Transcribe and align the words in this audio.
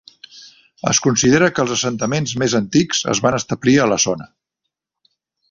Es 0.91 1.01
considera 1.07 1.49
que 1.57 1.61
els 1.63 1.73
assentaments 1.75 2.33
més 2.45 2.55
antics 2.61 3.03
es 3.15 3.23
van 3.27 3.39
establir 3.41 3.77
a 3.85 3.87
la 3.93 4.01
zona. 4.07 4.29